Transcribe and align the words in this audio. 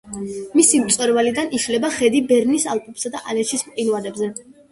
მისი 0.59 0.79
მწვერვალიდან 0.85 1.51
იშლება 1.57 1.91
ხედი 1.99 2.23
ბერნის 2.33 2.65
ალპებსა 2.73 3.13
და 3.17 3.23
ალეჩის 3.33 3.65
მყინვარზე. 3.69 4.33